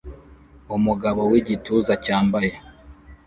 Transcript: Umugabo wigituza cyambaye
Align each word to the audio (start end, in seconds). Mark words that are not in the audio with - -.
Umugabo 0.77 1.21
wigituza 1.31 1.93
cyambaye 2.05 2.53